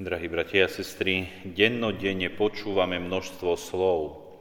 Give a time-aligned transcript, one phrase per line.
[0.00, 4.32] Drahí bratia a sestry, dennodenne počúvame množstvo slov.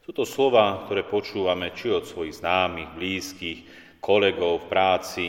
[0.00, 3.58] Sú to slova, ktoré počúvame či od svojich známych, blízkych,
[4.00, 5.26] kolegov v práci,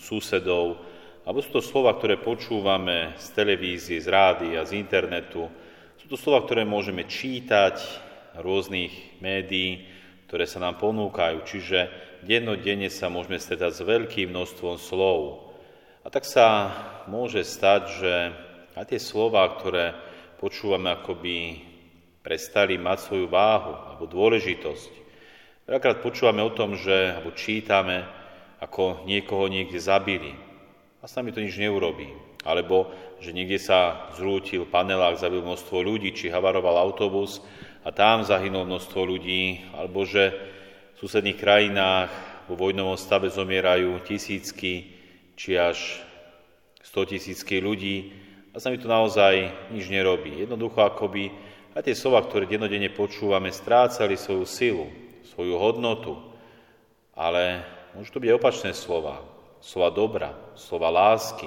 [0.00, 0.80] susedov,
[1.28, 5.44] alebo sú to slova, ktoré počúvame z televízie, z rádia, z internetu.
[6.00, 7.84] Sú to slova, ktoré môžeme čítať
[8.40, 9.92] rôznych médií,
[10.24, 11.44] ktoré sa nám ponúkajú.
[11.44, 11.78] Čiže
[12.24, 15.52] dennodenne sa môžeme stretať s veľkým množstvom slov.
[16.00, 16.72] A tak sa
[17.04, 18.12] môže stať, že
[18.78, 19.90] a tie slova, ktoré
[20.38, 21.58] počúvame, akoby
[22.22, 24.92] prestali mať svoju váhu alebo dôležitosť.
[25.66, 28.06] Veľakrát počúvame o tom, že, alebo čítame,
[28.62, 30.30] ako niekoho niekde zabili.
[31.02, 32.06] A s nami to nič neurobí.
[32.46, 37.42] Alebo, že niekde sa zrútil panelák, zabil množstvo ľudí, či havaroval autobus
[37.82, 39.74] a tam zahynulo množstvo ľudí.
[39.74, 40.38] Alebo, že
[40.94, 42.10] v susedných krajinách
[42.46, 44.94] vo vojnovom stave zomierajú tisícky,
[45.34, 45.98] či až
[46.82, 48.27] 100 tisícky ľudí,
[48.58, 50.34] a sa mi to naozaj nič nerobí.
[50.42, 51.30] Jednoducho akoby
[51.78, 54.90] aj tie slova, ktoré dennodenne počúvame, strácali svoju silu,
[55.30, 56.18] svoju hodnotu.
[57.14, 57.62] Ale
[57.94, 59.22] môžu to byť opačné slova.
[59.62, 61.46] Slova dobra, slova lásky,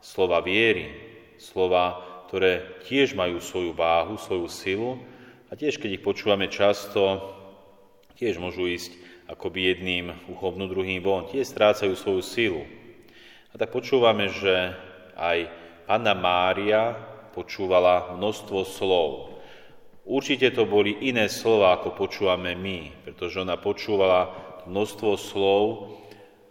[0.00, 0.96] slova viery,
[1.36, 2.00] slova,
[2.32, 4.96] ktoré tiež majú svoju váhu, svoju silu
[5.52, 7.36] a tiež, keď ich počúvame často,
[8.16, 8.96] tiež môžu ísť
[9.28, 12.62] akoby jedným uchom druhým von, tiež strácajú svoju silu.
[13.52, 14.72] A tak počúvame, že
[15.20, 16.98] aj Anna Mária
[17.30, 19.38] počúvala množstvo slov.
[20.06, 24.30] Určite to boli iné slova, ako počúvame my, pretože ona počúvala
[24.66, 25.94] množstvo slov,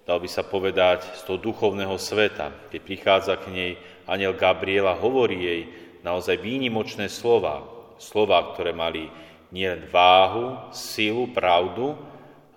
[0.04, 2.52] dal by sa povedať, z toho duchovného sveta.
[2.72, 3.72] Keď prichádza k nej
[4.08, 5.62] aniel Gabriela, hovorí jej
[6.04, 7.64] naozaj výnimočné slova.
[7.96, 9.08] Slova, ktoré mali
[9.56, 11.96] nielen váhu, silu, pravdu,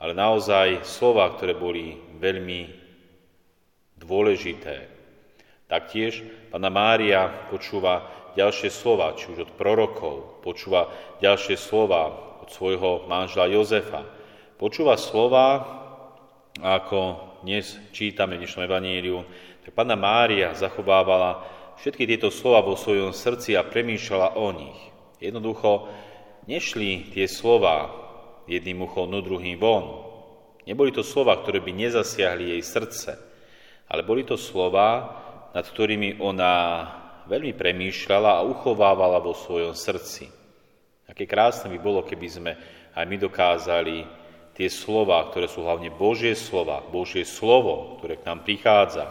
[0.02, 2.70] ale naozaj slova, ktoré boli veľmi
[3.98, 4.97] dôležité.
[5.68, 10.88] Taktiež Pana Mária počúva ďalšie slova, či už od prorokov, počúva
[11.20, 12.08] ďalšie slova
[12.40, 14.00] od svojho manžela Jozefa.
[14.56, 15.68] Počúva slova,
[16.56, 19.20] ako dnes čítame v dnešnom evaníliu,
[19.60, 21.44] tak Pana Mária zachovávala
[21.76, 24.80] všetky tieto slova vo svojom srdci a premýšľala o nich.
[25.20, 25.84] Jednoducho
[26.48, 27.92] nešli tie slova
[28.48, 30.00] jedným uchom, no druhým von.
[30.64, 33.20] Neboli to slova, ktoré by nezasiahli jej srdce,
[33.84, 36.84] ale boli to slova, nad ktorými ona
[37.28, 40.28] veľmi premýšľala a uchovávala vo svojom srdci.
[41.08, 42.52] Aké krásne by bolo, keby sme
[42.96, 43.96] aj my dokázali
[44.56, 49.06] tie slova, ktoré sú hlavne Božie slova, Božie slovo, ktoré k nám prichádza,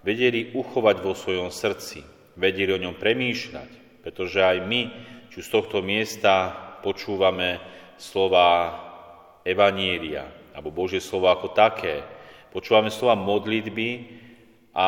[0.00, 2.02] vedeli uchovať vo svojom srdci,
[2.38, 4.82] vedeli o ňom premýšľať, pretože aj my,
[5.28, 7.60] či z tohto miesta počúvame
[8.00, 8.80] slova
[9.44, 10.24] Evanielia,
[10.54, 12.00] alebo Božie slovo ako také,
[12.54, 13.88] počúvame slova modlitby,
[14.76, 14.86] a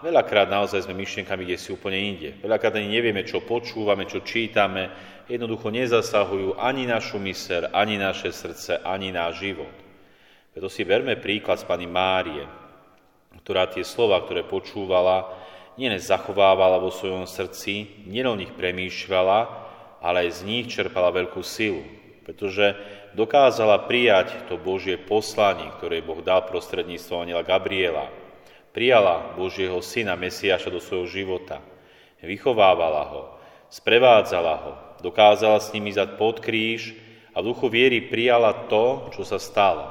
[0.00, 2.30] veľakrát naozaj sme myšlienkami kde si úplne inde.
[2.40, 4.90] Veľakrát ani nevieme, čo počúvame, čo čítame.
[5.28, 9.74] Jednoducho nezasahujú ani našu myser, ani naše srdce, ani náš život.
[10.50, 12.42] Preto si verme príklad z Pani Márie,
[13.44, 15.30] ktorá tie slova, ktoré počúvala,
[15.78, 19.38] nielen zachovávala vo svojom srdci, nielen o nich premýšľala,
[20.02, 21.86] ale aj z nich čerpala veľkú silu,
[22.26, 22.74] pretože
[23.14, 28.10] dokázala prijať to Božie poslanie, ktoré Boh dal prostredníctvom Aniela Gabriela,
[28.78, 31.58] prijala Božieho Syna Mesiaša do svojho života,
[32.22, 33.22] vychovávala ho,
[33.74, 34.72] sprevádzala ho,
[35.02, 36.94] dokázala s ním ísť pod kríž
[37.34, 39.82] a v duchu viery prijala to, čo sa stalo,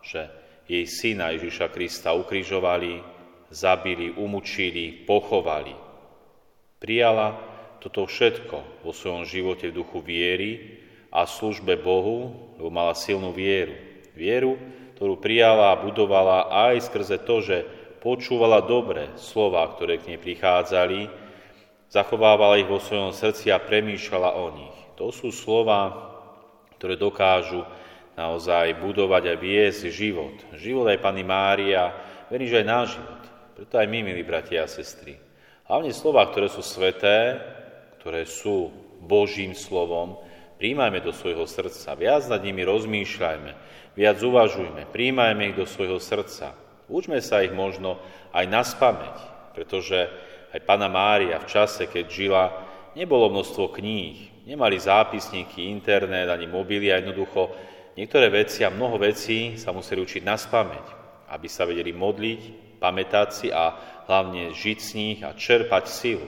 [0.00, 0.32] že
[0.64, 3.04] jej Syna Ježiša Krista ukrižovali,
[3.52, 5.76] zabili, umučili, pochovali.
[6.80, 7.36] Prijala
[7.84, 10.80] toto všetko vo svojom živote v duchu viery
[11.12, 13.76] a službe Bohu, lebo mala silnú vieru.
[14.16, 14.56] Vieru,
[14.96, 21.06] ktorú prijala a budovala aj skrze to, že počúvala dobre slova, ktoré k nej prichádzali,
[21.86, 24.76] zachovávala ich vo svojom srdci a premýšľala o nich.
[24.98, 26.10] To sú slova,
[26.76, 27.62] ktoré dokážu
[28.18, 30.34] naozaj budovať a viesť život.
[30.58, 31.94] Život aj Pani Mária,
[32.26, 33.22] verím, že aj náš život.
[33.54, 35.16] Preto aj my, milí bratia a sestry.
[35.70, 37.38] Hlavne slova, ktoré sú sveté,
[38.02, 40.18] ktoré sú Božím slovom,
[40.58, 43.50] príjmajme do svojho srdca, viac nad nimi rozmýšľajme,
[43.94, 46.61] viac uvažujme, príjmajme ich do svojho srdca.
[46.90, 47.98] Učme sa ich možno
[48.34, 49.16] aj na spameť,
[49.54, 50.08] pretože
[50.52, 52.44] aj Pana Mária v čase, keď žila,
[52.92, 57.52] nebolo množstvo kníh, nemali zápisníky, internet ani mobily a jednoducho
[57.96, 60.86] niektoré veci a mnoho vecí sa museli učiť na spameť,
[61.32, 62.40] aby sa vedeli modliť,
[62.82, 63.72] pamätať si a
[64.10, 66.26] hlavne žiť s nich a čerpať silu.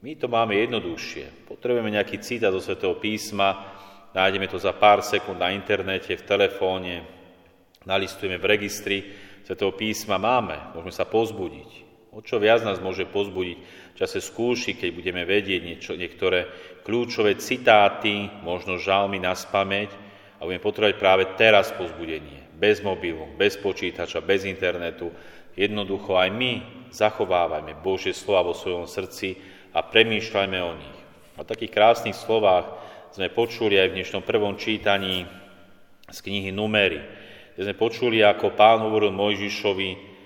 [0.00, 1.48] My to máme jednoduchšie.
[1.48, 3.76] Potrebujeme nejaký citát zo Svetého písma,
[4.16, 7.04] nájdeme to za pár sekúnd na internete, v telefóne,
[7.84, 8.98] nalistujeme v registri,
[9.46, 11.86] Svetého písma máme, môžeme sa pozbudiť.
[12.10, 13.58] O čo viac nás môže pozbudiť
[13.94, 16.50] v čase skúši, keď budeme vedieť niečo, niektoré
[16.82, 19.94] kľúčové citáty, možno žalmy na spameť
[20.42, 22.42] a budeme potrebovať práve teraz pozbudenie.
[22.58, 25.14] Bez mobilu, bez počítača, bez internetu.
[25.54, 26.52] Jednoducho aj my
[26.90, 29.38] zachovávajme Božie slova vo svojom srdci
[29.70, 30.98] a premýšľajme o nich.
[31.38, 32.66] O takých krásnych slovách
[33.14, 35.22] sme počuli aj v dnešnom prvom čítaní
[36.10, 37.25] z knihy Numery,
[37.56, 40.16] kde sme počuli, ako pán hovoril Mojžišovi,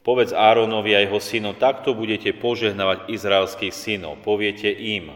[0.00, 4.24] Povedz Áronovi a jeho synom, takto budete požehnávať izraelských synov.
[4.24, 5.12] Poviete im,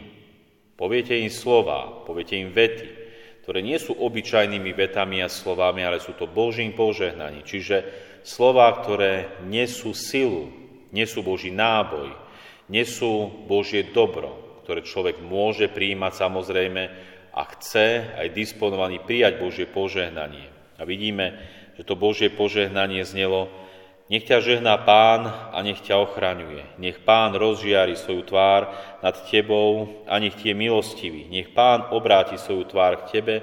[0.77, 2.89] poviete im slova, poviete im vety,
[3.49, 7.49] ktoré nie sú obyčajnými vetami a slovami, ale sú to Božím požehnaním.
[7.49, 7.77] Čiže
[8.21, 10.53] slova, ktoré nesú silu,
[10.93, 12.13] nesú Boží náboj,
[12.69, 16.83] nesú Božie dobro, ktoré človek môže prijímať samozrejme
[17.33, 20.53] a chce aj disponovaný prijať Božie požehnanie.
[20.77, 21.41] A vidíme,
[21.75, 23.51] že to Božie požehnanie znelo
[24.05, 26.77] nech ťa žehná pán a nech ťa ochraňuje.
[26.77, 28.69] Nech pán rozžiari svoju tvár
[29.01, 31.25] nad tebou a nech ti je milostivý.
[31.33, 33.37] Nech pán obráti svoju tvár k tebe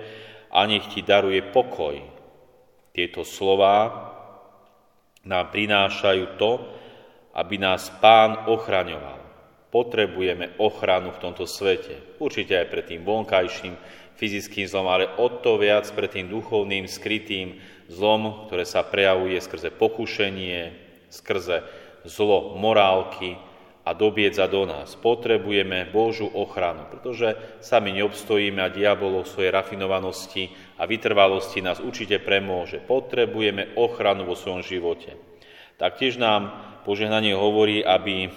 [0.53, 1.97] a nech ti daruje pokoj.
[2.93, 3.89] Tieto slova
[5.25, 6.51] nám prinášajú to,
[7.33, 9.17] aby nás pán ochraňoval.
[9.71, 12.19] Potrebujeme ochranu v tomto svete.
[12.21, 13.73] Určite aj pred tým vonkajším
[14.19, 17.59] fyzickým zlom, ale o to viac pred tým duchovným, skrytým
[17.91, 20.71] zlom, ktoré sa prejavuje skrze pokušenie,
[21.11, 21.63] skrze
[22.07, 23.37] zlo morálky
[23.81, 24.93] a dobiedza do nás.
[24.93, 32.21] Potrebujeme Božú ochranu, pretože sami neobstojíme a diabol o svojej rafinovanosti a vytrvalosti nás určite
[32.21, 32.79] premôže.
[32.79, 35.17] Potrebujeme ochranu vo svojom živote.
[35.81, 36.53] Taktiež nám
[36.85, 38.29] požehnanie hovorí, aby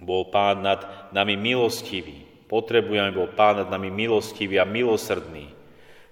[0.00, 5.50] bol Pán nad nami milostivý, Potrebujeme, bol Pán nad nami milostivý a milosrdný,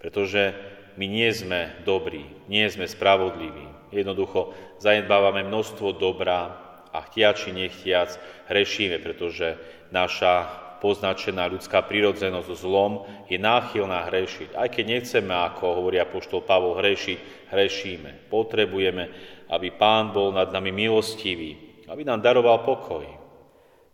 [0.02, 0.54] pretože
[0.98, 3.90] my nie sme dobrí, nie sme spravodliví.
[3.94, 6.50] Jednoducho zanedbávame množstvo dobra
[6.90, 8.18] a chtiači nechtiac
[8.50, 9.58] hrešíme, pretože
[9.94, 14.52] naša poznačená ľudská prírodzenosť zlom je náchylná hrešiť.
[14.52, 18.28] Aj keď nechceme, ako hovorí apoštol Pavol, hrešiť, hrešíme.
[18.28, 19.08] Potrebujeme,
[19.48, 23.23] aby Pán bol nad nami milostivý, aby nám daroval pokoj.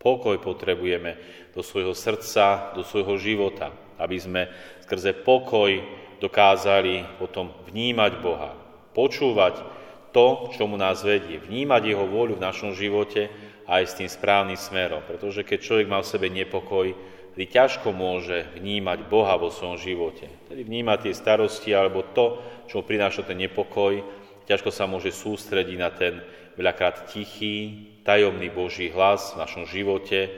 [0.01, 1.21] Pokoj potrebujeme
[1.53, 3.69] do svojho srdca, do svojho života,
[4.01, 4.41] aby sme
[4.81, 5.69] skrze pokoj
[6.17, 8.57] dokázali potom vnímať Boha,
[8.97, 9.61] počúvať
[10.09, 13.29] to, čomu nás vedie, vnímať Jeho vôľu v našom živote
[13.69, 15.05] aj s tým správnym smerom.
[15.05, 16.91] Pretože keď človek má v sebe nepokoj,
[17.31, 20.27] vždy ťažko môže vnímať Boha vo svojom živote.
[20.51, 24.03] Tedy vnímať tie starosti alebo to, čo mu prináša ten nepokoj,
[24.49, 26.19] ťažko sa môže sústrediť na ten
[26.59, 30.29] veľakrát tichý, tajomný Boží hlas v našom živote,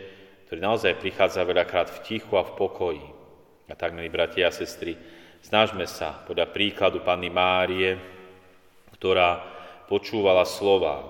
[0.48, 3.06] ktorý naozaj prichádza veľakrát v tichu a v pokoji.
[3.72, 5.00] A tak, milí bratia a sestry,
[5.40, 7.96] snažme sa podľa príkladu Panny Márie,
[9.00, 9.40] ktorá
[9.88, 11.08] počúvala slova,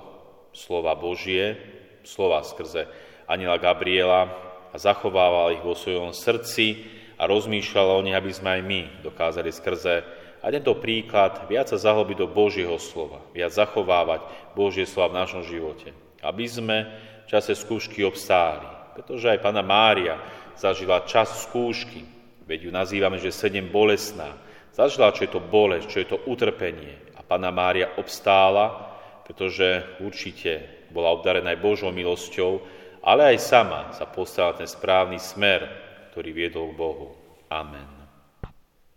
[0.53, 1.57] slova Božie,
[2.05, 2.85] slova skrze
[3.25, 4.29] Aniela Gabriela
[4.69, 6.85] a zachovávala ich vo svojom srdci
[7.17, 9.95] a rozmýšľala o nich, aby sme aj my dokázali skrze
[10.43, 15.43] a tento príklad viac sa zahlbiť do Božieho slova, viac zachovávať Božie slova v našom
[15.47, 16.77] živote aby sme
[17.23, 18.65] v čase skúšky obstáli.
[18.95, 20.17] Pretože aj Pána Mária
[20.55, 22.05] zažila čas skúšky,
[22.47, 24.33] veď ju nazývame, že sedem bolesná.
[24.73, 26.97] Zažila, čo je to bolesť, čo je to utrpenie.
[27.13, 28.95] A Pána Mária obstála,
[29.27, 32.61] pretože určite bola obdarená aj Božou milosťou,
[33.03, 35.67] ale aj sama sa postala ten správny smer,
[36.13, 37.07] ktorý viedol k Bohu.
[37.49, 37.92] Amen.